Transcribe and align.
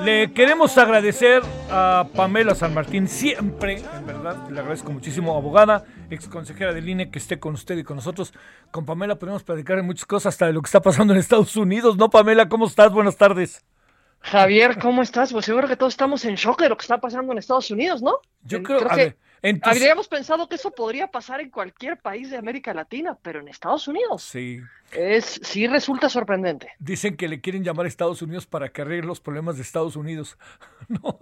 Le 0.00 0.32
queremos 0.32 0.76
agradecer 0.78 1.42
a 1.70 2.06
Pamela 2.14 2.54
San 2.54 2.72
Martín 2.72 3.08
siempre, 3.08 3.82
en 3.96 4.06
verdad, 4.06 4.48
le 4.48 4.60
agradezco 4.60 4.90
muchísimo, 4.90 5.36
abogada, 5.36 5.84
ex 6.10 6.28
consejera 6.28 6.72
del 6.72 6.88
INE, 6.88 7.10
que 7.10 7.18
esté 7.18 7.38
con 7.38 7.54
usted 7.54 7.76
y 7.76 7.84
con 7.84 7.96
nosotros. 7.96 8.32
Con 8.70 8.86
Pamela 8.86 9.16
podemos 9.16 9.42
platicar 9.42 9.76
de 9.76 9.82
muchas 9.82 10.06
cosas, 10.06 10.34
hasta 10.34 10.46
de 10.46 10.54
lo 10.54 10.62
que 10.62 10.66
está 10.66 10.80
pasando 10.80 11.12
en 11.12 11.20
Estados 11.20 11.56
Unidos, 11.56 11.96
¿no, 11.96 12.08
Pamela? 12.10 12.48
¿Cómo 12.48 12.66
estás? 12.66 12.92
Buenas 12.92 13.16
tardes. 13.16 13.64
Javier, 14.20 14.78
¿cómo 14.78 15.02
estás? 15.02 15.32
Pues 15.32 15.44
seguro 15.44 15.68
que 15.68 15.76
todos 15.76 15.92
estamos 15.92 16.24
en 16.24 16.36
shock 16.36 16.60
de 16.62 16.68
lo 16.68 16.76
que 16.76 16.82
está 16.82 16.98
pasando 16.98 17.32
en 17.32 17.38
Estados 17.38 17.70
Unidos, 17.70 18.02
¿no? 18.02 18.18
Yo 18.44 18.62
creo, 18.62 18.86
a 18.86 18.90
que 18.90 18.96
ver, 18.96 19.16
habríamos 19.62 20.08
pensado 20.08 20.48
que 20.48 20.54
eso 20.56 20.70
podría 20.70 21.08
pasar 21.08 21.40
en 21.40 21.50
cualquier 21.50 21.98
país 22.00 22.30
de 22.30 22.36
América 22.36 22.72
Latina, 22.74 23.18
pero 23.22 23.40
en 23.40 23.48
Estados 23.48 23.88
Unidos 23.88 24.22
Sí, 24.22 24.60
es 24.92 25.40
sí 25.42 25.66
resulta 25.66 26.08
sorprendente. 26.08 26.70
dicen 26.78 27.16
que 27.16 27.28
le 27.28 27.40
quieren 27.40 27.64
llamar 27.64 27.86
a 27.86 27.88
Estados 27.88 28.22
Unidos 28.22 28.46
para 28.46 28.68
que 28.70 28.82
arregle 28.82 29.06
los 29.06 29.20
problemas 29.20 29.56
de 29.56 29.62
Estados 29.62 29.96
Unidos. 29.96 30.38
No, 30.88 31.18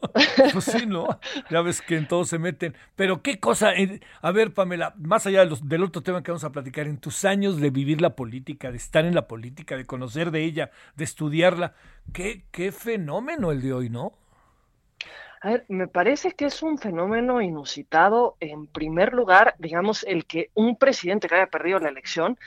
pues 0.53 0.65
sí, 0.65 0.87
¿no? 0.87 1.07
Ya 1.51 1.61
ves 1.61 1.81
que 1.83 1.97
en 1.97 2.09
todo 2.09 2.25
se 2.25 2.39
meten. 2.39 2.75
Pero 2.97 3.23
qué 3.23 3.39
cosa, 3.39 3.73
eh, 3.75 4.01
a 4.23 4.33
ver, 4.33 4.53
Pamela, 4.55 4.95
más 4.97 5.27
allá 5.27 5.41
de 5.41 5.47
los- 5.51 5.69
del 5.69 5.85
otro 5.85 6.03
tema 6.03 6.23
que 6.23 6.31
vamos 6.33 6.45
a 6.45 6.51
platicar, 6.51 6.87
en 6.87 6.97
tus 6.99 7.25
años 7.25 7.61
de 7.61 7.71
vivir 7.71 8.01
la 8.01 8.17
política, 8.17 8.71
de 8.71 8.79
estar 8.79 9.05
en 9.05 9.15
la 9.15 9.29
política, 9.29 9.77
de 9.77 9.85
conocer 9.85 10.31
de 10.31 10.43
ella, 10.45 10.71
de 10.97 11.05
estudiarla, 11.05 11.75
qué, 12.13 12.43
qué 12.51 12.73
fenómeno 12.73 13.53
el 13.53 13.61
de 13.61 13.73
hoy, 13.75 13.91
¿no? 13.91 14.15
A 15.43 15.51
ver, 15.51 15.65
me 15.69 15.89
parece 15.89 16.33
que 16.33 16.45
es 16.45 16.63
un 16.63 16.77
fenómeno 16.77 17.41
inusitado, 17.41 18.37
en 18.41 18.67
primer 18.67 19.15
lugar, 19.15 19.55
digamos, 19.59 20.05
el 20.05 20.27
que 20.27 20.51
un 20.55 20.77
presidente 20.77 21.29
que 21.29 21.35
haya 21.37 21.47
perdido 21.47 21.79
la 21.79 21.89
elección 21.89 22.39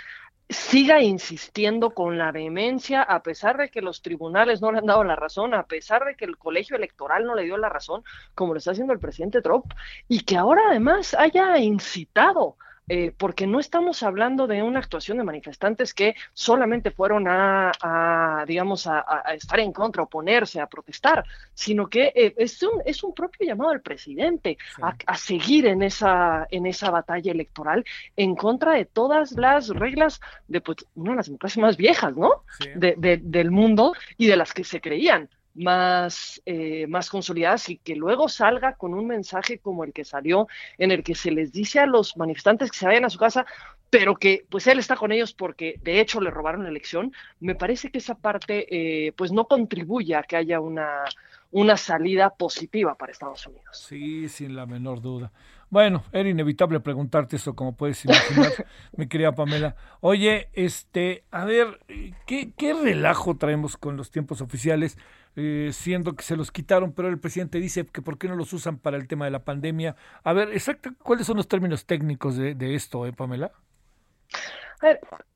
siga 0.47 1.01
insistiendo 1.01 1.91
con 1.91 2.19
la 2.19 2.31
vehemencia, 2.31 3.01
a 3.01 3.23
pesar 3.23 3.57
de 3.57 3.69
que 3.69 3.81
los 3.81 4.03
tribunales 4.03 4.61
no 4.61 4.71
le 4.71 4.77
han 4.77 4.85
dado 4.85 5.03
la 5.03 5.15
razón, 5.15 5.55
a 5.55 5.65
pesar 5.65 6.05
de 6.05 6.15
que 6.15 6.25
el 6.25 6.37
colegio 6.37 6.75
electoral 6.75 7.25
no 7.25 7.33
le 7.33 7.45
dio 7.45 7.57
la 7.57 7.69
razón, 7.69 8.03
como 8.35 8.53
lo 8.53 8.59
está 8.59 8.71
haciendo 8.71 8.93
el 8.93 8.99
presidente 8.99 9.41
Trump, 9.41 9.73
y 10.07 10.19
que 10.21 10.37
ahora 10.37 10.61
además 10.69 11.15
haya 11.15 11.57
incitado. 11.57 12.57
Eh, 12.89 13.13
porque 13.17 13.47
no 13.47 13.59
estamos 13.59 14.03
hablando 14.03 14.45
de 14.47 14.61
una 14.61 14.79
actuación 14.79 15.17
de 15.17 15.23
manifestantes 15.23 15.93
que 15.93 16.15
solamente 16.33 16.91
fueron 16.91 17.27
a, 17.27 17.71
a, 17.81 18.43
digamos, 18.45 18.87
a, 18.87 18.99
estar 19.33 19.59
en 19.59 19.71
contra, 19.71 20.01
a 20.01 20.05
oponerse, 20.05 20.59
a 20.59 20.67
protestar, 20.67 21.23
sino 21.53 21.87
que 21.87 22.11
eh, 22.15 22.33
es, 22.37 22.61
un, 22.63 22.81
es 22.85 23.03
un 23.03 23.13
propio 23.13 23.47
llamado 23.47 23.71
al 23.71 23.81
presidente 23.81 24.57
a, 24.81 24.95
a 25.05 25.15
seguir 25.15 25.65
en 25.65 25.81
esa, 25.83 26.45
en 26.51 26.65
esa 26.65 26.91
batalla 26.91 27.31
electoral 27.31 27.85
en 28.17 28.35
contra 28.35 28.73
de 28.73 28.85
todas 28.85 29.31
las 29.33 29.69
reglas 29.69 30.19
de 30.47 30.61
pues, 30.61 30.77
una 30.95 31.11
de 31.11 31.17
las 31.17 31.25
democracias 31.27 31.61
más 31.61 31.77
viejas, 31.77 32.15
¿no? 32.15 32.43
Sí. 32.59 32.69
De- 32.75 32.95
de- 32.97 33.17
del 33.23 33.51
mundo 33.51 33.93
y 34.17 34.27
de 34.27 34.35
las 34.35 34.53
que 34.53 34.63
se 34.63 34.81
creían 34.81 35.29
más, 35.55 36.41
eh, 36.45 36.87
más 36.87 37.09
consolidadas 37.09 37.69
y 37.69 37.77
que 37.77 37.95
luego 37.95 38.29
salga 38.29 38.75
con 38.75 38.93
un 38.93 39.07
mensaje 39.07 39.59
como 39.59 39.83
el 39.83 39.93
que 39.93 40.05
salió, 40.05 40.47
en 40.77 40.91
el 40.91 41.03
que 41.03 41.15
se 41.15 41.31
les 41.31 41.51
dice 41.51 41.79
a 41.79 41.85
los 41.85 42.17
manifestantes 42.17 42.71
que 42.71 42.77
se 42.77 42.85
vayan 42.85 43.05
a 43.05 43.09
su 43.09 43.19
casa, 43.19 43.45
pero 43.89 44.15
que 44.15 44.45
pues 44.49 44.65
él 44.67 44.79
está 44.79 44.95
con 44.95 45.11
ellos 45.11 45.33
porque 45.33 45.79
de 45.83 45.99
hecho 45.99 46.19
le 46.19 46.31
robaron 46.31 46.63
la 46.63 46.69
elección, 46.69 47.13
me 47.39 47.53
parece 47.53 47.91
que 47.91 47.99
esa 47.99 48.15
parte 48.15 48.65
eh, 48.69 49.11
pues 49.13 49.31
no 49.31 49.45
contribuye 49.45 50.15
a 50.15 50.23
que 50.23 50.35
haya 50.35 50.59
una, 50.59 51.03
una 51.51 51.77
salida 51.77 52.31
positiva 52.31 52.95
para 52.95 53.11
Estados 53.11 53.45
Unidos. 53.45 53.85
Sí, 53.87 54.27
sin 54.29 54.55
la 54.55 54.65
menor 54.65 55.01
duda. 55.01 55.31
Bueno, 55.73 56.03
era 56.11 56.29
inevitable 56.29 56.79
preguntarte 56.81 57.37
eso, 57.37 57.55
como 57.55 57.75
puedes 57.75 58.05
imaginar, 58.05 58.51
mi 58.95 59.07
querida 59.07 59.31
Pamela. 59.31 59.75
Oye, 60.01 60.49
este, 60.53 61.23
a 61.31 61.45
ver, 61.45 61.79
¿qué, 62.27 62.53
qué 62.55 62.75
relajo 62.75 63.37
traemos 63.37 63.75
con 63.75 63.97
los 63.97 64.11
tiempos 64.11 64.41
oficiales? 64.41 64.99
Eh, 65.35 65.71
siendo 65.73 66.15
que 66.15 66.23
se 66.23 66.35
los 66.35 66.51
quitaron, 66.51 66.91
pero 66.91 67.07
el 67.07 67.17
presidente 67.17 67.59
dice 67.59 67.87
que 67.87 68.03
por 68.03 68.19
qué 68.19 68.27
no 68.27 68.35
los 68.35 68.53
usan 68.53 68.77
para 68.77 68.97
el 68.97 69.07
tema 69.07 69.25
de 69.25 69.31
la 69.31 69.45
pandemia. 69.45 69.95
A 70.23 70.31
ver, 70.33 70.49
exacto, 70.49 70.91
¿cuáles 71.01 71.25
son 71.25 71.37
los 71.37 71.47
términos 71.47 71.87
técnicos 71.87 72.37
de, 72.37 72.53
de 72.53 72.75
esto, 72.75 73.07
eh, 73.07 73.11
Pamela? 73.11 73.51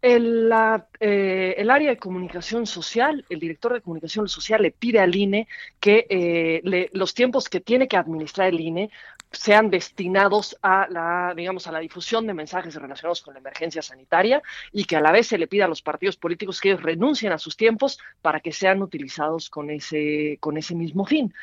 El, 0.01 0.49
la, 0.49 0.87
eh, 0.99 1.55
el 1.57 1.69
área 1.69 1.89
de 1.89 1.97
comunicación 1.97 2.65
social, 2.67 3.25
el 3.29 3.39
director 3.39 3.73
de 3.73 3.81
comunicación 3.81 4.27
social 4.27 4.61
le 4.61 4.71
pide 4.71 4.99
al 4.99 5.15
INE 5.15 5.47
que 5.79 6.05
eh, 6.09 6.61
le- 6.63 6.89
los 6.93 7.13
tiempos 7.13 7.49
que 7.49 7.59
tiene 7.59 7.87
que 7.87 7.97
administrar 7.97 8.49
el 8.49 8.59
INE 8.59 8.89
sean 9.31 9.69
destinados 9.69 10.57
a 10.61 10.87
la, 10.89 11.33
digamos, 11.35 11.67
a 11.67 11.71
la 11.71 11.79
difusión 11.79 12.27
de 12.27 12.33
mensajes 12.33 12.75
relacionados 12.75 13.21
con 13.21 13.33
la 13.33 13.39
emergencia 13.39 13.81
sanitaria 13.81 14.41
y 14.71 14.85
que 14.85 14.95
a 14.95 15.01
la 15.01 15.11
vez 15.11 15.27
se 15.27 15.37
le 15.37 15.47
pida 15.47 15.65
a 15.65 15.67
los 15.67 15.81
partidos 15.81 16.15
políticos 16.17 16.61
que 16.61 16.69
ellos 16.69 16.83
renuncien 16.83 17.31
a 17.33 17.37
sus 17.37 17.57
tiempos 17.57 17.99
para 18.21 18.39
que 18.39 18.51
sean 18.53 18.81
utilizados 18.81 19.49
con 19.49 19.69
ese, 19.69 20.37
con 20.39 20.57
ese 20.57 20.75
mismo 20.75 21.05
fin. 21.05 21.33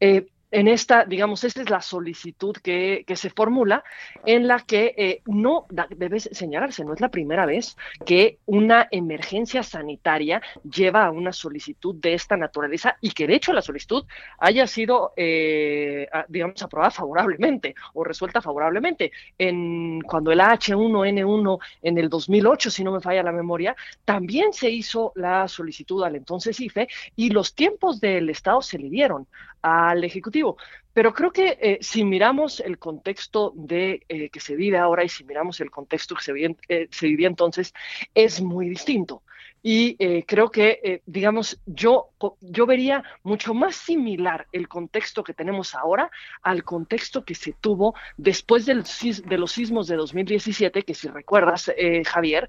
Eh, 0.00 0.26
en 0.50 0.68
esta, 0.68 1.04
digamos, 1.04 1.44
esta 1.44 1.62
es 1.62 1.70
la 1.70 1.80
solicitud 1.80 2.56
que, 2.56 3.04
que 3.06 3.16
se 3.16 3.30
formula 3.30 3.84
en 4.26 4.48
la 4.48 4.60
que 4.60 4.94
eh, 4.96 5.22
no 5.26 5.66
debe 5.90 6.20
señalarse, 6.20 6.84
no 6.84 6.94
es 6.94 7.00
la 7.00 7.10
primera 7.10 7.46
vez 7.46 7.76
que 8.04 8.38
una 8.46 8.88
emergencia 8.90 9.62
sanitaria 9.62 10.42
lleva 10.64 11.06
a 11.06 11.10
una 11.10 11.32
solicitud 11.32 11.94
de 11.94 12.14
esta 12.14 12.36
naturaleza 12.36 12.96
y 13.00 13.10
que 13.10 13.26
de 13.26 13.36
hecho 13.36 13.52
la 13.52 13.62
solicitud 13.62 14.04
haya 14.38 14.66
sido, 14.66 15.12
eh, 15.16 16.08
digamos, 16.28 16.60
aprobada 16.62 16.90
favorablemente 16.90 17.74
o 17.94 18.04
resuelta 18.04 18.42
favorablemente. 18.42 19.12
En, 19.38 20.00
cuando 20.02 20.32
el 20.32 20.40
H1N1 20.40 21.58
en 21.82 21.98
el 21.98 22.08
2008, 22.08 22.70
si 22.70 22.84
no 22.84 22.92
me 22.92 23.00
falla 23.00 23.22
la 23.22 23.32
memoria, 23.32 23.76
también 24.04 24.52
se 24.52 24.70
hizo 24.70 25.12
la 25.14 25.46
solicitud 25.46 26.02
al 26.02 26.16
entonces 26.16 26.58
IFE 26.60 26.88
y 27.16 27.30
los 27.30 27.54
tiempos 27.54 28.00
del 28.00 28.30
Estado 28.30 28.62
se 28.62 28.78
le 28.78 28.88
dieron 28.88 29.26
al 29.62 30.04
Ejecutivo. 30.04 30.39
を 30.42 30.56
Pero 30.92 31.14
creo 31.14 31.30
que 31.30 31.58
eh, 31.60 31.78
si 31.80 32.04
miramos 32.04 32.60
el 32.60 32.78
contexto 32.78 33.52
de 33.54 34.02
eh, 34.08 34.28
que 34.30 34.40
se 34.40 34.56
vive 34.56 34.78
ahora 34.78 35.04
y 35.04 35.08
si 35.08 35.24
miramos 35.24 35.60
el 35.60 35.70
contexto 35.70 36.14
que 36.14 36.22
se 36.22 36.32
eh, 36.68 36.88
vivía 37.02 37.28
entonces, 37.28 37.72
es 38.14 38.40
muy 38.40 38.68
distinto. 38.68 39.22
Y 39.62 39.98
creo 40.24 40.50
que, 40.50 41.02
digamos, 41.04 41.60
yo, 41.66 42.12
yo 42.40 42.64
vería 42.64 43.04
mucho 43.22 43.52
más 43.52 43.76
similar 43.76 44.46
el 44.52 44.68
contexto 44.68 45.22
que 45.22 45.34
tenemos 45.34 45.74
ahora 45.74 46.10
al 46.40 46.64
contexto 46.64 47.26
que 47.26 47.34
se 47.34 47.52
tuvo 47.52 47.94
después 48.16 48.64
del, 48.64 48.84
de 49.26 49.36
los 49.36 49.52
sismos 49.52 49.86
de 49.86 49.96
2017, 49.96 50.82
que 50.82 50.94
si 50.94 51.08
recuerdas, 51.08 51.70
Javier, 52.06 52.48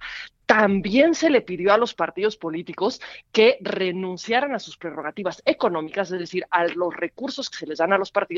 también 0.52 1.16
se 1.16 1.30
le 1.30 1.40
pidió 1.40 1.72
a 1.72 1.78
los 1.78 1.94
partidos 1.94 2.36
políticos 2.36 3.00
que 3.32 3.58
renunciaran 3.62 4.54
a 4.54 4.60
sus 4.60 4.76
prerrogativas 4.76 5.42
económicas, 5.46 6.12
es 6.12 6.20
decir, 6.20 6.46
a 6.52 6.66
los 6.66 6.94
recursos 6.94 7.50
que 7.50 7.56
se 7.56 7.68
les 7.68 7.78
dan 7.78 7.94
a 7.94 7.98
los 7.98 8.12
partidos, 8.12 8.31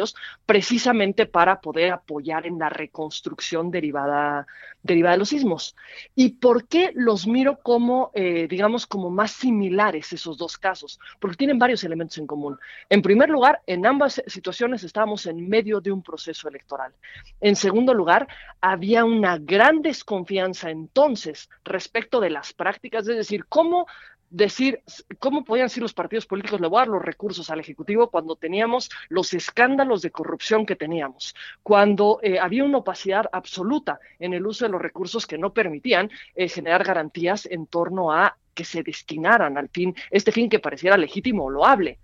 precisamente 0.45 1.25
para 1.25 1.61
poder 1.61 1.91
apoyar 1.91 2.45
en 2.45 2.59
la 2.59 2.69
reconstrucción 2.69 3.71
derivada, 3.71 4.47
derivada 4.81 5.13
de 5.13 5.19
los 5.19 5.29
sismos. 5.29 5.75
¿Y 6.15 6.29
por 6.29 6.67
qué 6.67 6.91
los 6.95 7.27
miro 7.27 7.59
como, 7.61 8.11
eh, 8.13 8.47
digamos, 8.49 8.85
como 8.85 9.09
más 9.09 9.31
similares 9.31 10.11
esos 10.13 10.37
dos 10.37 10.57
casos? 10.57 10.99
Porque 11.19 11.37
tienen 11.37 11.59
varios 11.59 11.83
elementos 11.83 12.17
en 12.17 12.27
común. 12.27 12.57
En 12.89 13.01
primer 13.01 13.29
lugar, 13.29 13.61
en 13.67 13.85
ambas 13.85 14.21
situaciones 14.27 14.83
estábamos 14.83 15.25
en 15.25 15.47
medio 15.47 15.79
de 15.81 15.91
un 15.91 16.01
proceso 16.01 16.47
electoral. 16.47 16.93
En 17.39 17.55
segundo 17.55 17.93
lugar, 17.93 18.27
había 18.61 19.05
una 19.05 19.37
gran 19.37 19.81
desconfianza 19.81 20.69
entonces 20.69 21.49
respecto 21.63 22.19
de 22.19 22.29
las 22.29 22.53
prácticas, 22.53 23.07
es 23.07 23.17
decir, 23.17 23.45
cómo 23.45 23.87
decir 24.33 24.81
cómo 25.19 25.45
podían 25.45 25.69
ser 25.69 25.83
los 25.83 25.93
partidos 25.93 26.25
políticos 26.25 26.59
le 26.59 26.67
los 26.67 27.01
recursos 27.01 27.51
al 27.51 27.59
Ejecutivo 27.59 28.09
cuando 28.09 28.35
teníamos 28.35 28.89
los 29.09 29.31
escándalos 29.35 30.01
de 30.01 30.09
corrupción 30.09 30.65
que 30.65 30.75
teníamos, 30.75 31.35
cuando 31.61 32.19
eh, 32.23 32.39
había 32.39 32.63
una 32.63 32.79
opacidad 32.79 33.25
absoluta 33.31 33.99
en 34.17 34.33
el 34.33 34.45
uso 34.47 34.65
de 34.65 34.71
los 34.71 34.81
recursos 34.81 35.27
que 35.27 35.37
no 35.37 35.53
permitían 35.53 36.09
eh, 36.33 36.49
generar 36.49 36.83
garantías 36.83 37.45
en 37.45 37.67
torno 37.67 38.11
a 38.11 38.35
que 38.53 38.63
se 38.63 38.83
destinaran 38.83 39.57
al 39.57 39.69
fin, 39.69 39.95
este 40.11 40.31
fin 40.31 40.49
que 40.49 40.59
pareciera 40.59 40.97
legítimo 40.97 41.45
o 41.45 41.49
loable. 41.49 41.99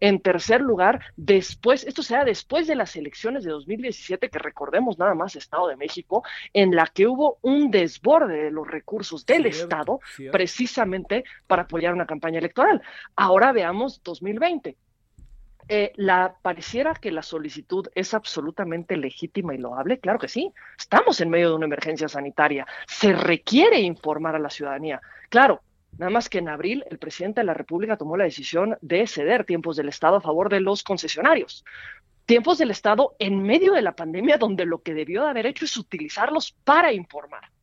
En 0.00 0.20
tercer 0.20 0.60
lugar, 0.60 1.00
después, 1.16 1.84
esto 1.84 2.02
sea 2.02 2.24
después 2.24 2.66
de 2.66 2.76
las 2.76 2.96
elecciones 2.96 3.44
de 3.44 3.50
2017, 3.50 4.28
que 4.28 4.38
recordemos 4.38 4.98
nada 4.98 5.14
más 5.14 5.36
Estado 5.36 5.68
de 5.68 5.76
México, 5.76 6.22
en 6.52 6.74
la 6.74 6.86
que 6.86 7.06
hubo 7.06 7.38
un 7.42 7.70
desborde 7.70 8.44
de 8.44 8.50
los 8.50 8.66
recursos 8.66 9.26
del 9.26 9.46
Estado 9.46 10.00
precisamente 10.30 11.24
para 11.46 11.62
apoyar 11.62 11.92
una 11.92 12.06
campaña 12.06 12.38
electoral. 12.38 12.82
Ahora 13.16 13.52
veamos 13.52 14.02
2020. 14.02 14.76
Eh, 15.66 15.92
la 15.96 16.36
pareciera 16.42 16.94
que 16.94 17.10
la 17.10 17.22
solicitud 17.22 17.88
es 17.94 18.12
absolutamente 18.12 18.98
legítima 18.98 19.54
y 19.54 19.58
loable, 19.58 19.98
claro 19.98 20.18
que 20.18 20.28
sí. 20.28 20.52
Estamos 20.78 21.20
en 21.20 21.30
medio 21.30 21.50
de 21.50 21.56
una 21.56 21.66
emergencia 21.66 22.08
sanitaria. 22.08 22.66
Se 22.86 23.14
requiere 23.14 23.80
informar 23.80 24.36
a 24.36 24.38
la 24.38 24.50
ciudadanía. 24.50 25.00
Claro, 25.30 25.62
Nada 25.96 26.10
más 26.10 26.28
que 26.28 26.38
en 26.38 26.48
abril 26.48 26.84
el 26.90 26.98
presidente 26.98 27.40
de 27.40 27.46
la 27.46 27.54
República 27.54 27.96
tomó 27.96 28.16
la 28.16 28.24
decisión 28.24 28.76
de 28.80 29.06
ceder 29.06 29.44
tiempos 29.44 29.76
del 29.76 29.88
Estado 29.88 30.16
a 30.16 30.20
favor 30.20 30.48
de 30.48 30.60
los 30.60 30.82
concesionarios. 30.82 31.64
Tiempos 32.26 32.58
del 32.58 32.70
Estado 32.70 33.14
en 33.18 33.42
medio 33.42 33.72
de 33.72 33.82
la 33.82 33.94
pandemia 33.94 34.38
donde 34.38 34.64
lo 34.64 34.82
que 34.82 34.94
debió 34.94 35.22
de 35.22 35.30
haber 35.30 35.46
hecho 35.46 35.64
es 35.64 35.76
utilizarlos 35.76 36.56
para 36.64 36.92
informar 36.92 37.53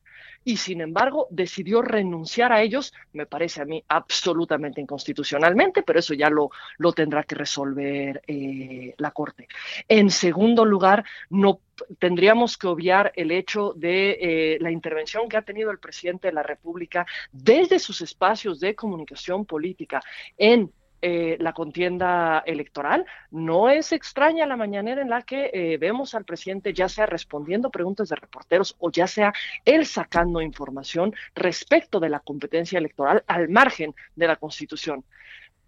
y 0.44 0.56
sin 0.56 0.80
embargo 0.80 1.26
decidió 1.30 1.82
renunciar 1.82 2.52
a 2.52 2.62
ellos, 2.62 2.92
me 3.12 3.26
parece 3.26 3.62
a 3.62 3.64
mí 3.64 3.82
absolutamente 3.88 4.80
inconstitucionalmente, 4.80 5.82
pero 5.82 5.98
eso 5.98 6.14
ya 6.14 6.30
lo, 6.30 6.50
lo 6.78 6.92
tendrá 6.92 7.24
que 7.24 7.34
resolver 7.34 8.22
eh, 8.26 8.94
la 8.98 9.10
Corte. 9.10 9.48
En 9.88 10.10
segundo 10.10 10.64
lugar, 10.64 11.04
no 11.30 11.60
tendríamos 11.98 12.56
que 12.58 12.66
obviar 12.66 13.12
el 13.16 13.30
hecho 13.30 13.72
de 13.76 14.18
eh, 14.20 14.58
la 14.60 14.70
intervención 14.70 15.28
que 15.28 15.36
ha 15.36 15.42
tenido 15.42 15.70
el 15.70 15.78
presidente 15.78 16.28
de 16.28 16.34
la 16.34 16.42
República 16.42 17.06
desde 17.32 17.78
sus 17.78 18.00
espacios 18.00 18.60
de 18.60 18.74
comunicación 18.74 19.44
política 19.44 20.00
en 20.36 20.72
eh, 21.04 21.36
la 21.40 21.52
contienda 21.52 22.44
electoral. 22.46 23.04
No 23.32 23.68
es 23.68 23.90
extraña 23.90 24.46
la 24.46 24.56
mañanera 24.56 25.02
en 25.02 25.10
la 25.10 25.22
que 25.22 25.50
eh, 25.52 25.76
vemos 25.76 26.14
al 26.14 26.24
presidente 26.24 26.72
ya 26.72 26.88
sea 26.88 27.06
respondiendo 27.06 27.70
preguntas 27.70 28.08
de 28.08 28.16
reporteros 28.16 28.76
o 28.78 28.88
ya 28.88 29.08
sea 29.08 29.32
él 29.64 29.84
sacando 29.84 30.40
información 30.40 31.12
respecto 31.34 31.98
de 31.98 32.08
la 32.08 32.20
competencia 32.20 32.78
electoral 32.78 33.24
al 33.26 33.48
margen 33.48 33.94
de 34.14 34.28
la 34.28 34.36
Constitución 34.36 35.04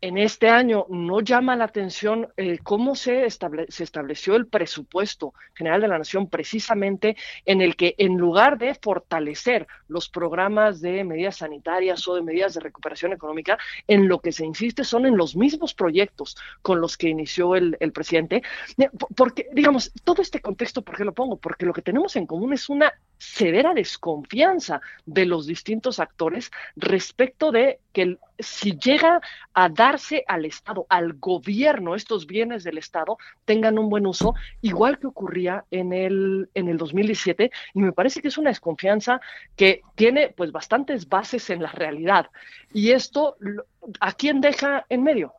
en 0.05 0.19
este 0.19 0.51
año 0.51 0.85
no 0.91 1.23
llama 1.23 1.57
la 1.57 1.65
atención 1.65 2.29
eh, 2.37 2.59
cómo 2.63 2.95
se, 2.95 3.27
se, 3.31 3.83
estableció 3.83 4.37
el 4.37 4.47
presupuesto 4.47 5.33
general 5.55 5.81
de 5.81 5.89
la 5.89 5.97
nación 5.97 6.29
precisamente 6.29 7.17
en 7.47 7.63
el 7.63 7.75
que 7.75 7.95
en 7.97 8.19
lugar 8.19 8.59
de 8.59 8.75
fortalecer 8.75 9.67
los 9.89 10.11
programas 10.11 10.83
de 10.83 11.05
medidas 11.05 11.37
sanitarias 11.37 12.07
o 12.07 12.17
de 12.17 12.21
medidas 12.21 12.53
de 12.53 12.61
recuperación 12.61 13.15
económica, 13.15 13.57
en 13.89 14.07
lo 14.07 14.21
que 14.21 14.33
se 14.33 14.45
insiste 14.45 14.85
son 14.85 15.07
en 15.07 15.17
los 15.17 15.37
mismos 15.37 15.73
proyectos 15.73 16.37
con 16.61 16.83
los 16.83 16.99
que 16.99 17.09
inició 17.09 17.57
el, 17.57 17.75
el 17.81 17.93
presidente. 17.93 18.43
Porque, 19.17 19.49
digamos, 19.55 19.91
todo 20.05 20.21
este 20.21 20.43
contexto, 20.43 20.83
¿por 20.83 20.99
qué 20.99 21.05
lo 21.07 21.15
pongo? 21.15 21.39
Porque 21.39 21.65
lo 21.65 21.73
que 21.73 21.81
tenemos 21.81 22.15
en 22.17 22.27
común 22.27 22.53
es 22.53 22.69
una 22.69 22.93
severa 23.25 23.75
desconfianza 23.75 24.81
de 25.07 25.25
los 25.25 25.47
distintos 25.47 25.99
actores 25.99 26.51
respecto 26.77 27.51
de 27.51 27.81
que 27.93 28.19
si 28.39 28.77
llega 28.79 29.21
a 29.55 29.69
darse 29.69 30.25
al 30.27 30.45
Estado, 30.45 30.87
al 30.89 31.15
gobierno, 31.15 31.95
estos 31.95 32.27
bienes 32.27 32.65
del 32.65 32.79
Estado 32.79 33.17
tengan 33.45 33.79
un 33.79 33.89
buen 33.89 34.07
uso, 34.07 34.35
igual 34.61 34.99
que 34.99 35.07
ocurría 35.07 35.65
en 35.71 35.93
el, 35.93 36.51
en 36.55 36.69
el 36.69 36.77
2017, 36.77 37.51
y 37.75 37.81
me 37.81 37.93
parece 37.93 38.21
que 38.21 38.29
es 38.29 38.39
una 38.39 38.51
desconfianza 38.51 39.21
que 39.57 39.83
tiene 39.95 40.29
pues 40.37 40.53
bastantes 40.53 41.09
bases 41.09 41.49
en 41.51 41.63
la 41.63 41.73
realidad. 41.73 42.31
Y 42.73 42.91
esto, 42.91 43.37
¿a 44.01 44.13
quién 44.13 44.41
deja 44.41 44.85
en 44.89 45.03
medio? 45.03 45.35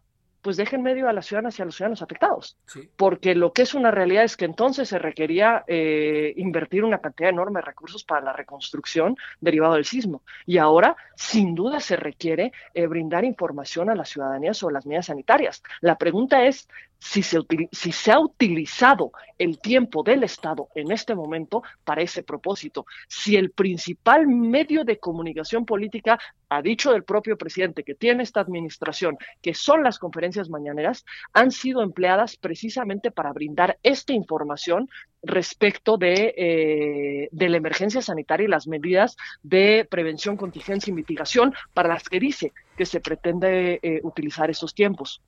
Pues 0.45 0.57
deje 0.57 0.75
en 0.75 0.83
medio 0.83 1.09
a 1.09 1.12
las 1.12 1.25
ciudadanas 1.25 1.57
y 1.57 1.63
a 1.63 1.65
los 1.65 1.75
ciudadanos 1.75 2.03
afectados. 2.03 2.56
Porque 2.97 3.33
lo 3.33 3.51
que 3.51 3.63
es 3.63 3.74
una 3.74 3.89
realidad 3.89 4.24
es 4.24 4.38
que 4.38 4.45
entonces 4.45 4.88
se 4.88 5.00
requería 5.00 5.63
eh, 5.65 6.36
invertir 6.38 6.83
una 6.83 7.00
cantidad 7.00 7.31
enorme 7.31 7.62
de 7.62 7.65
recursos 7.65 8.03
para 8.03 8.21
la 8.21 8.31
reconstrucción 8.31 9.18
derivado 9.42 9.74
del 9.74 9.86
sismo. 9.86 10.21
Y 10.45 10.59
ahora, 10.59 10.95
sin 11.15 11.56
duda, 11.56 11.80
se 11.80 11.95
requiere 11.95 12.51
eh, 12.75 12.86
brindar 12.86 13.25
información 13.25 13.89
a 13.89 13.95
la 13.95 14.06
ciudadanía 14.06 14.53
sobre 14.53 14.74
las 14.74 14.86
medidas 14.86 15.07
sanitarias. 15.07 15.63
La 15.81 15.97
pregunta 15.97 16.45
es 16.45 16.69
si 17.06 17.22
se, 17.22 17.38
si 17.72 17.92
se 17.92 18.12
ha 18.12 18.19
utilizado 18.19 19.12
el 19.38 19.60
tiempo 19.60 20.02
del 20.02 20.24
Estado 20.24 20.69
en 20.74 20.92
este 20.92 21.13
momento 21.13 21.62
para 21.84 22.02
ese 22.02 22.24
propósito. 22.24 22.88
Si 23.07 23.36
el 23.36 23.52
principal 23.52 24.28
medio 24.28 24.84
de 24.84 24.98
comunicación 24.98 25.66
política 25.66 26.18
ha 26.50 26.63
dicho 26.63 26.92
del 26.92 27.04
propio 27.04 27.38
presidente 27.38 27.84
que 27.84 27.94
tiene 27.94 28.24
esta 28.24 28.40
administración, 28.40 29.18
que 29.44 29.54
son 29.54 29.84
las 29.84 30.00
conferencias 30.00 30.50
mañaneras, 30.50 31.06
han 31.31 31.52
sido 31.52 31.84
empleadas 31.84 32.38
precisamente 32.38 33.12
para 33.12 33.34
brindar 33.34 33.78
esta 33.84 34.13
información 34.13 34.90
respecto 35.22 35.98
de, 35.98 36.34
eh, 36.36 37.30
la 37.31 37.57
emergencia 37.57 38.02
sanitaria 38.02 38.46
y 38.46 38.50
las 38.50 38.68
medidas 38.68 39.16
de 39.44 39.88
prevención, 39.90 40.38
contingencia 40.38 40.90
y 40.90 40.96
mitigación 40.96 41.54
para 41.75 41.90
las 41.90 42.10
que 42.10 42.19
dice 42.19 42.52
que 42.75 42.86
se 42.88 43.00
pretende 43.00 43.80
eh, 43.84 44.00
utilizar 44.04 44.50
estos 44.50 44.74
tiempos. 44.74 45.22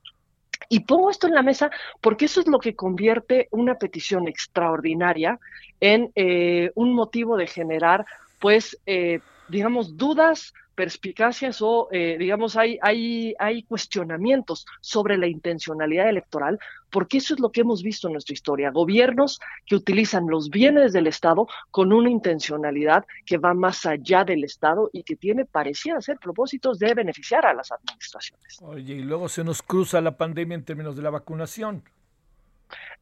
Y 0.70 0.82
pongo 0.82 1.10
esto 1.10 1.28
en 1.28 1.34
la 1.34 1.44
mesa 1.44 1.70
porque 2.02 2.26
eso 2.26 2.42
es 2.42 2.48
lo 2.48 2.60
que 2.60 2.76
convierte 2.76 3.48
una 3.52 3.76
petición 3.76 4.28
extraordinaria 4.28 5.40
en 5.80 6.12
eh, 6.16 6.72
un 6.76 6.94
motivo 6.94 7.38
de 7.38 7.48
generar, 7.48 8.06
pues, 8.40 8.78
eh, 8.86 9.20
digamos, 9.48 9.98
dudas, 9.98 10.54
perspicacias 10.78 11.60
o, 11.64 11.90
eh, 11.92 12.18
digamos, 12.20 12.56
hay, 12.56 12.78
hay, 12.84 13.34
hay 13.40 13.64
cuestionamientos 13.64 14.68
sobre 14.80 15.18
la 15.18 15.26
intencionalidad 15.26 16.08
electoral, 16.08 16.60
porque 16.92 17.18
eso 17.18 17.34
es 17.34 17.40
lo 17.40 17.52
que 17.52 17.62
hemos 17.62 17.82
visto 17.82 18.08
en 18.08 18.14
nuestra 18.14 18.36
historia. 18.36 18.70
Gobiernos 18.70 19.40
que 19.66 19.76
utilizan 19.76 20.28
los 20.28 20.52
bienes 20.52 20.94
del 20.94 21.08
Estado 21.08 21.48
con 21.72 21.92
una 21.92 22.12
intencionalidad 22.12 23.06
que 23.26 23.40
va 23.40 23.56
más 23.56 23.88
allá 23.88 24.24
del 24.24 24.44
Estado 24.44 24.92
y 24.94 25.02
que 25.02 25.16
tiene, 25.16 25.46
pareciera 25.46 26.00
ser, 26.00 26.20
propósitos 26.20 26.78
de 26.78 26.94
beneficiar 26.94 27.48
a 27.48 27.56
las 27.56 27.72
administraciones. 27.72 28.60
Oye, 28.62 28.94
y 28.94 29.02
luego 29.02 29.28
se 29.30 29.44
nos 29.44 29.64
cruza 29.64 30.00
la 30.00 30.16
pandemia 30.16 30.54
en 30.54 30.64
términos 30.64 30.96
de 30.96 31.02
la 31.02 31.10
vacunación. 31.10 31.82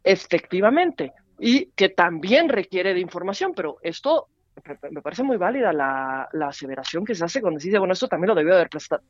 Efectivamente, 0.02 1.12
y 1.38 1.66
que 1.76 1.90
también 1.90 2.48
requiere 2.48 2.94
de 2.94 3.02
información, 3.02 3.52
pero 3.54 3.80
esto 3.82 4.30
me 4.92 5.02
parece 5.02 5.24
muy 5.24 5.38
válida 5.38 5.74
la, 5.74 6.30
aseveración 6.48 7.06
que 7.06 7.16
se 7.16 7.26
hace 7.26 7.42
cuando 7.42 7.60
se 7.60 7.68
dice, 7.68 7.80
bueno, 7.80 7.94
esto 7.94 8.08
también 8.08 8.30
lo 8.30 8.36
debió 8.36 8.54
haber 8.54 8.70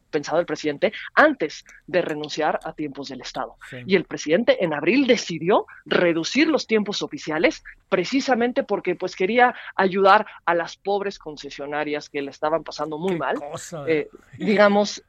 pensado 0.09 0.39
el 0.39 0.45
presidente 0.45 0.91
antes 1.13 1.63
de 1.85 2.01
renunciar 2.01 2.59
a 2.63 2.73
tiempos 2.73 3.09
del 3.09 3.21
Estado. 3.21 3.57
Y 3.85 3.95
el 3.95 4.05
presidente 4.05 4.63
en 4.63 4.73
abril 4.73 5.07
decidió 5.07 5.65
reducir 5.85 6.47
los 6.47 6.67
tiempos 6.67 7.01
oficiales 7.01 7.63
precisamente 7.89 8.63
porque 8.63 8.95
pues 8.95 9.15
quería 9.15 9.55
ayudar 9.75 10.25
a 10.45 10.55
las 10.55 10.77
pobres 10.77 11.19
concesionarias 11.19 12.09
que 12.09 12.21
le 12.21 12.31
estaban 12.31 12.63
pasando 12.63 12.97
muy 12.97 13.17
mal. 13.17 13.37
Eh, 13.87 14.09
digamos, 14.37 15.03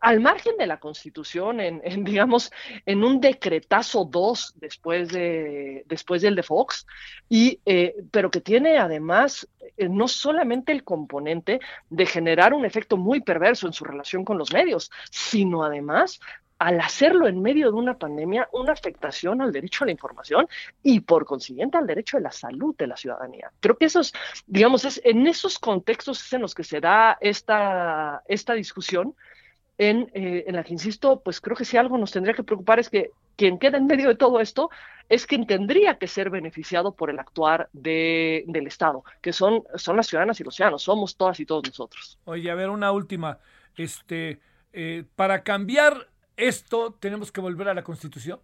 al 0.00 0.20
margen 0.20 0.56
de 0.56 0.66
la 0.66 0.80
Constitución, 0.80 1.60
en, 1.60 2.04
digamos, 2.04 2.52
en 2.86 3.04
un 3.04 3.20
decretazo 3.20 4.04
2 4.04 4.54
después, 4.56 5.08
de, 5.08 5.84
después 5.86 6.22
del 6.22 6.34
de 6.34 6.42
Fox, 6.42 6.86
y, 7.28 7.60
eh, 7.66 7.94
pero 8.10 8.30
que 8.30 8.40
tiene 8.40 8.78
además 8.78 9.48
eh, 9.76 9.88
no 9.88 10.08
solamente 10.08 10.72
el 10.72 10.84
componente 10.84 11.60
de 11.88 12.06
generar 12.06 12.54
un 12.54 12.64
efecto 12.64 12.96
muy 12.96 13.20
perverso 13.20 13.66
en 13.66 13.72
su 13.72 13.84
relación 13.84 14.24
con 14.24 14.38
los 14.38 14.52
medios, 14.52 14.90
sino 15.10 15.64
además 15.64 16.20
al 16.58 16.80
hacerlo 16.80 17.28
en 17.28 17.40
medio 17.40 17.70
de 17.70 17.76
una 17.76 17.96
pandemia, 17.96 18.48
una 18.52 18.72
afectación 18.72 19.40
al 19.40 19.52
derecho 19.52 19.84
a 19.84 19.86
la 19.86 19.92
información 19.92 20.48
y 20.82 21.00
por 21.00 21.24
consiguiente 21.24 21.78
al 21.78 21.86
derecho 21.86 22.16
a 22.16 22.20
la 22.20 22.32
salud 22.32 22.74
de 22.76 22.88
la 22.88 22.96
ciudadanía. 22.96 23.52
Creo 23.60 23.76
que 23.76 23.84
esos, 23.84 24.12
digamos, 24.46 24.84
es 24.84 25.00
en 25.04 25.26
esos 25.26 25.58
contextos 25.58 26.32
en 26.32 26.42
los 26.42 26.54
que 26.54 26.64
se 26.64 26.80
da 26.80 27.16
esta, 27.20 28.22
esta 28.26 28.54
discusión 28.54 29.14
en, 29.78 30.10
eh, 30.12 30.44
en 30.46 30.56
la 30.56 30.64
que, 30.64 30.72
insisto, 30.72 31.20
pues 31.20 31.40
creo 31.40 31.56
que 31.56 31.64
si 31.64 31.76
algo 31.76 31.96
nos 31.96 32.10
tendría 32.10 32.34
que 32.34 32.42
preocupar 32.42 32.78
es 32.80 32.90
que 32.90 33.10
quien 33.36 33.58
queda 33.58 33.78
en 33.78 33.86
medio 33.86 34.08
de 34.08 34.16
todo 34.16 34.40
esto 34.40 34.70
es 35.08 35.26
quien 35.26 35.46
tendría 35.46 35.96
que 35.96 36.08
ser 36.08 36.28
beneficiado 36.28 36.92
por 36.92 37.08
el 37.08 37.18
actuar 37.18 37.70
de, 37.72 38.44
del 38.46 38.66
Estado, 38.66 39.04
que 39.22 39.32
son, 39.32 39.62
son 39.76 39.96
las 39.96 40.08
ciudadanas 40.08 40.38
y 40.40 40.44
los 40.44 40.54
ciudadanos, 40.54 40.82
somos 40.82 41.16
todas 41.16 41.40
y 41.40 41.46
todos 41.46 41.64
nosotros. 41.66 42.18
Oye, 42.24 42.50
a 42.50 42.54
ver, 42.54 42.68
una 42.68 42.92
última. 42.92 43.38
Este, 43.76 44.40
eh, 44.72 45.04
para 45.16 45.42
cambiar 45.44 46.08
esto, 46.36 46.96
¿tenemos 46.98 47.32
que 47.32 47.40
volver 47.40 47.68
a 47.68 47.74
la 47.74 47.84
Constitución? 47.84 48.40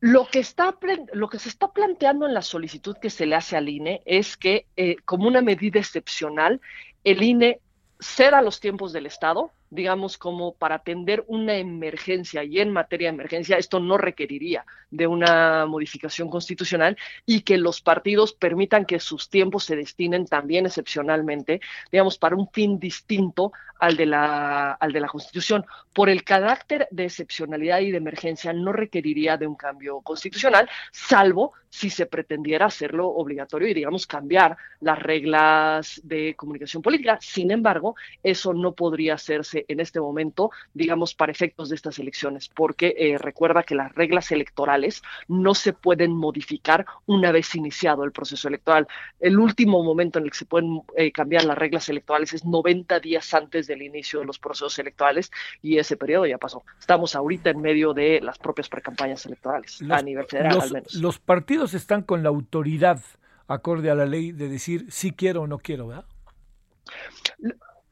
Lo 0.00 0.26
que, 0.26 0.40
está, 0.40 0.76
lo 1.12 1.28
que 1.28 1.38
se 1.38 1.48
está 1.48 1.72
planteando 1.72 2.26
en 2.26 2.34
la 2.34 2.42
solicitud 2.42 2.96
que 3.00 3.10
se 3.10 3.26
le 3.26 3.34
hace 3.34 3.56
al 3.56 3.68
INE 3.68 4.02
es 4.04 4.36
que, 4.36 4.66
eh, 4.76 4.96
como 5.04 5.26
una 5.26 5.42
medida 5.42 5.80
excepcional, 5.80 6.60
el 7.02 7.22
INE 7.22 7.60
ceda 7.98 8.42
los 8.42 8.60
tiempos 8.60 8.92
del 8.92 9.06
Estado, 9.06 9.50
digamos, 9.70 10.18
como 10.18 10.54
para 10.54 10.76
atender 10.76 11.24
una 11.26 11.56
emergencia 11.56 12.44
y 12.44 12.60
en 12.60 12.72
materia 12.72 13.08
de 13.08 13.14
emergencia 13.14 13.58
esto 13.58 13.80
no 13.80 13.98
requeriría 13.98 14.64
de 14.90 15.06
una 15.06 15.66
modificación 15.66 16.30
constitucional 16.30 16.96
y 17.26 17.42
que 17.42 17.58
los 17.58 17.80
partidos 17.80 18.32
permitan 18.32 18.86
que 18.86 19.00
sus 19.00 19.28
tiempos 19.28 19.64
se 19.64 19.76
destinen 19.76 20.26
también 20.26 20.66
excepcionalmente, 20.66 21.60
digamos, 21.92 22.18
para 22.18 22.36
un 22.36 22.48
fin 22.50 22.78
distinto 22.78 23.52
al 23.78 23.96
de 23.96 24.06
la, 24.06 24.72
al 24.72 24.92
de 24.92 25.00
la 25.00 25.08
Constitución. 25.08 25.64
Por 25.92 26.08
el 26.08 26.24
carácter 26.24 26.88
de 26.90 27.04
excepcionalidad 27.04 27.80
y 27.80 27.90
de 27.90 27.98
emergencia 27.98 28.52
no 28.52 28.72
requeriría 28.72 29.36
de 29.36 29.46
un 29.46 29.54
cambio 29.54 30.00
constitucional, 30.00 30.68
salvo 30.92 31.52
si 31.70 31.90
se 31.90 32.06
pretendiera 32.06 32.66
hacerlo 32.66 33.08
obligatorio 33.08 33.68
y, 33.68 33.74
digamos, 33.74 34.06
cambiar 34.06 34.56
las 34.80 34.98
reglas 34.98 36.00
de 36.02 36.34
comunicación 36.34 36.82
política. 36.82 37.18
Sin 37.20 37.50
embargo, 37.50 37.94
eso 38.22 38.54
no 38.54 38.72
podría 38.72 39.14
hacerse 39.14 39.64
en 39.68 39.80
este 39.80 40.00
momento, 40.00 40.50
digamos, 40.74 41.14
para 41.14 41.32
efectos 41.32 41.68
de 41.68 41.76
estas 41.76 41.98
elecciones, 41.98 42.48
porque 42.48 42.94
eh, 42.98 43.18
recuerda 43.18 43.62
que 43.62 43.74
las 43.74 43.94
reglas 43.94 44.32
electorales 44.32 45.02
no 45.28 45.54
se 45.54 45.72
pueden 45.72 46.12
modificar 46.12 46.86
una 47.06 47.32
vez 47.32 47.54
iniciado 47.54 48.04
el 48.04 48.12
proceso 48.12 48.48
electoral. 48.48 48.86
El 49.20 49.38
último 49.38 49.82
momento 49.82 50.18
en 50.18 50.24
el 50.24 50.30
que 50.30 50.38
se 50.38 50.46
pueden 50.46 50.82
eh, 50.96 51.12
cambiar 51.12 51.44
las 51.44 51.58
reglas 51.58 51.88
electorales 51.88 52.32
es 52.32 52.44
90 52.44 52.98
días 53.00 53.32
antes 53.34 53.66
del 53.68 53.82
inicio 53.82 54.20
de 54.20 54.26
los 54.26 54.38
procesos 54.38 54.78
electorales 54.78 55.30
y 55.62 55.78
ese 55.78 55.96
periodo 55.96 56.26
ya 56.26 56.38
pasó. 56.38 56.64
Estamos 56.80 57.14
ahorita 57.14 57.50
en 57.50 57.60
medio 57.60 57.94
de 57.94 58.20
las 58.20 58.38
propias 58.38 58.68
precampañas 58.68 59.24
electorales 59.26 59.80
a 59.88 60.02
nivel 60.02 60.26
federal 60.26 60.60
al 60.60 60.72
menos. 60.72 60.94
Los 60.94 61.18
partidos 61.18 61.74
están 61.74 62.02
con 62.02 62.22
la 62.22 62.30
autoridad 62.30 63.00
acorde 63.46 63.90
a 63.90 63.94
la 63.94 64.06
ley 64.06 64.32
de 64.32 64.48
decir 64.48 64.86
si 64.90 65.12
quiero 65.12 65.42
o 65.42 65.46
no 65.46 65.58
quiero, 65.58 65.88
¿verdad? 65.88 66.04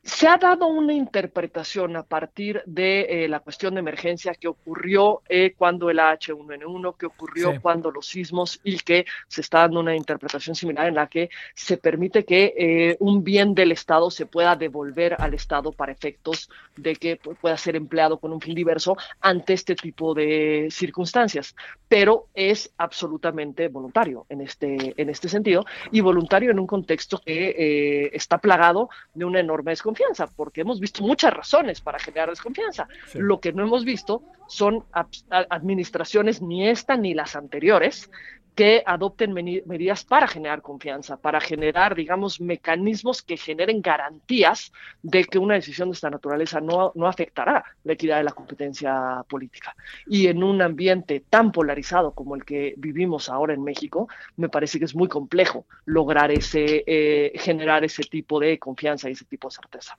Se 0.06 0.28
ha 0.28 0.36
dado 0.36 0.68
una 0.68 0.94
interpretación 0.94 1.96
a 1.96 2.04
partir 2.04 2.62
de 2.64 3.24
eh, 3.24 3.28
la 3.28 3.40
cuestión 3.40 3.74
de 3.74 3.80
emergencia 3.80 4.34
que 4.34 4.46
ocurrió 4.46 5.22
eh, 5.28 5.54
cuando 5.58 5.90
el 5.90 5.98
H1N1, 5.98 6.96
que 6.96 7.06
ocurrió 7.06 7.60
cuando 7.60 7.90
los 7.90 8.06
sismos 8.06 8.60
y 8.62 8.78
que 8.78 9.04
se 9.26 9.40
está 9.40 9.62
dando 9.62 9.80
una 9.80 9.96
interpretación 9.96 10.54
similar 10.54 10.86
en 10.86 10.94
la 10.94 11.08
que 11.08 11.28
se 11.56 11.76
permite 11.76 12.24
que 12.24 12.54
eh, 12.56 12.96
un 13.00 13.24
bien 13.24 13.52
del 13.52 13.72
Estado 13.72 14.08
se 14.12 14.26
pueda 14.26 14.54
devolver 14.54 15.16
al 15.18 15.34
Estado 15.34 15.72
para 15.72 15.90
efectos 15.90 16.50
de 16.76 16.94
que 16.94 17.16
pueda 17.16 17.56
ser 17.56 17.74
empleado 17.74 18.18
con 18.18 18.32
un 18.32 18.40
fin 18.40 18.54
diverso 18.54 18.96
ante 19.20 19.54
este 19.54 19.74
tipo 19.74 20.14
de 20.14 20.68
circunstancias. 20.70 21.56
Pero 21.88 22.28
es 22.32 22.72
absolutamente 22.78 23.66
voluntario 23.66 24.24
en 24.28 24.40
este, 24.40 24.94
en 24.96 25.10
este 25.10 25.28
sentido 25.28 25.64
y 25.90 26.00
voluntario 26.00 26.52
en 26.52 26.60
un 26.60 26.66
contexto 26.68 27.20
que 27.24 28.10
está 28.12 28.38
plagado 28.38 28.88
de 29.12 29.24
una 29.24 29.40
enorme 29.40 29.72
desconfianza 29.72 29.95
porque 30.34 30.62
hemos 30.62 30.80
visto 30.80 31.02
muchas 31.02 31.32
razones 31.32 31.80
para 31.80 31.98
generar 31.98 32.30
desconfianza. 32.30 32.88
Lo 33.14 33.40
que 33.40 33.52
no 33.52 33.64
hemos 33.64 33.84
visto 33.84 34.22
son 34.48 34.84
administraciones, 34.92 36.42
ni 36.42 36.68
esta 36.68 36.96
ni 36.96 37.14
las 37.14 37.36
anteriores, 37.36 38.10
que 38.56 38.82
adopten 38.86 39.34
medidas 39.34 40.02
para 40.02 40.26
generar 40.26 40.62
confianza, 40.62 41.18
para 41.18 41.40
generar, 41.40 41.94
digamos, 41.94 42.40
mecanismos 42.40 43.20
que 43.22 43.36
generen 43.36 43.82
garantías 43.82 44.72
de 45.02 45.26
que 45.26 45.38
una 45.38 45.54
decisión 45.54 45.90
de 45.90 45.92
esta 45.92 46.08
naturaleza 46.08 46.58
no, 46.62 46.90
no 46.94 47.06
afectará 47.06 47.62
la 47.84 47.92
equidad 47.92 48.16
de 48.16 48.24
la 48.24 48.32
competencia 48.32 49.22
política. 49.28 49.76
Y 50.06 50.28
en 50.28 50.42
un 50.42 50.62
ambiente 50.62 51.22
tan 51.28 51.52
polarizado 51.52 52.12
como 52.12 52.34
el 52.34 52.46
que 52.46 52.72
vivimos 52.78 53.28
ahora 53.28 53.52
en 53.52 53.62
México, 53.62 54.08
me 54.38 54.48
parece 54.48 54.78
que 54.78 54.86
es 54.86 54.96
muy 54.96 55.08
complejo 55.08 55.66
lograr 55.84 56.30
ese, 56.30 56.82
eh, 56.86 57.32
generar 57.36 57.84
ese 57.84 58.04
tipo 58.04 58.40
de 58.40 58.58
confianza 58.58 59.10
y 59.10 59.12
ese 59.12 59.26
tipo 59.26 59.48
de 59.48 59.54
certeza. 59.54 59.98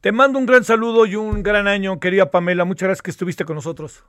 Te 0.00 0.10
mando 0.10 0.40
un 0.40 0.46
gran 0.46 0.64
saludo 0.64 1.06
y 1.06 1.14
un 1.14 1.44
gran 1.44 1.68
año, 1.68 2.00
querida 2.00 2.32
Pamela. 2.32 2.64
Muchas 2.64 2.88
gracias 2.88 3.02
que 3.02 3.12
estuviste 3.12 3.44
con 3.44 3.54
nosotros. 3.54 4.04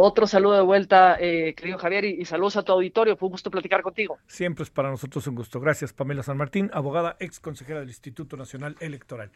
Otro 0.00 0.28
saludo 0.28 0.54
de 0.54 0.62
vuelta, 0.62 1.16
eh, 1.18 1.54
querido 1.56 1.76
Javier, 1.76 2.04
y, 2.04 2.24
saludos 2.24 2.56
a 2.56 2.62
tu 2.62 2.70
auditorio. 2.70 3.16
Fue 3.16 3.26
un 3.26 3.32
gusto 3.32 3.50
platicar 3.50 3.82
contigo. 3.82 4.16
Siempre 4.28 4.62
es 4.62 4.70
para 4.70 4.90
nosotros 4.90 5.26
un 5.26 5.34
gusto. 5.34 5.58
Gracias, 5.58 5.92
Pamela 5.92 6.22
San 6.22 6.36
Martín, 6.36 6.70
abogada, 6.72 7.16
ex 7.18 7.40
consejera 7.40 7.80
del 7.80 7.88
Instituto 7.88 8.36
Nacional 8.36 8.76
Electoral. 8.78 9.32